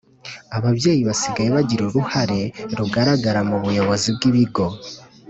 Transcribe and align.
Ababyeyi 0.57 1.01
basigaye 1.09 1.49
bagira 1.57 1.81
uruhare 1.85 2.41
rugaragara 2.77 3.39
mu 3.49 3.55
buyobozi 3.63 4.07
bw 4.15 4.21
ibigo 4.29 4.65